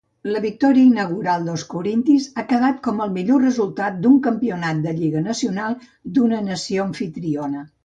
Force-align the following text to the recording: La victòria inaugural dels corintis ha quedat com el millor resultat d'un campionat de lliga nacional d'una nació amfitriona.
La 0.33 0.39
victòria 0.43 0.85
inaugural 0.91 1.43
dels 1.49 1.65
corintis 1.73 2.25
ha 2.37 2.45
quedat 2.53 2.79
com 2.89 3.05
el 3.05 3.13
millor 3.19 3.45
resultat 3.45 4.01
d'un 4.07 4.17
campionat 4.29 4.81
de 4.89 4.97
lliga 5.03 5.23
nacional 5.29 5.79
d'una 6.17 6.43
nació 6.51 6.91
amfitriona. 6.91 7.67